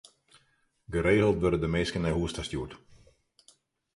[0.89, 2.73] Geregeld wurde der minsken nei hûs ta stjoerd.